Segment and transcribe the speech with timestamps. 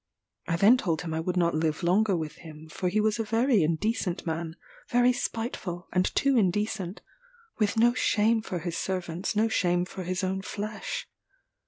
[0.47, 3.23] I then told him I would not live longer with him, for he was a
[3.23, 4.55] very indecent man
[4.89, 7.01] very spiteful, and too indecent;
[7.59, 11.07] with no shame for his servants, no shame for his own flesh.